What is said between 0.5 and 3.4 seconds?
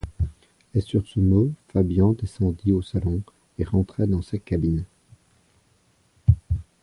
Et sur ce mot Fabian descendit au salon